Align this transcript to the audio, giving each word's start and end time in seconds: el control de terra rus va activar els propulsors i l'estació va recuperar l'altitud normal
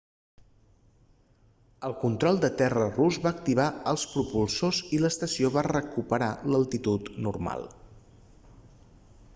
el 1.89 1.93
control 2.03 2.39
de 2.45 2.49
terra 2.61 2.87
rus 2.95 3.19
va 3.25 3.33
activar 3.39 3.67
els 3.93 4.05
propulsors 4.15 4.81
i 4.99 5.03
l'estació 5.03 5.53
va 5.59 5.67
recuperar 5.69 6.33
l'altitud 6.55 7.15
normal 7.29 7.69